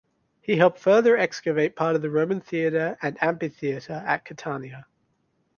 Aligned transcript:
He 0.41 0.55
helped 0.57 0.79
further 0.79 1.15
excavate 1.15 1.75
part 1.75 1.95
of 1.95 2.01
the 2.01 2.09
Roman 2.09 2.41
theater 2.41 2.97
and 3.03 3.21
amphitheater 3.21 4.03
at 4.03 4.25
Catania. 4.25 4.87